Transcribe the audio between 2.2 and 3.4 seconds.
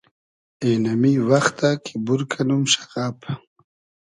کئنوم شئغئب